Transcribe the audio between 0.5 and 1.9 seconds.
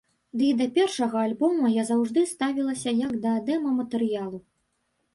і да першага альбома я